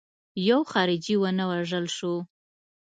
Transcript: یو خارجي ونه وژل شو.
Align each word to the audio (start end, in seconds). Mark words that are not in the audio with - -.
یو 0.49 0.59
خارجي 0.71 1.15
ونه 1.19 1.45
وژل 1.51 1.85
شو. 1.97 2.13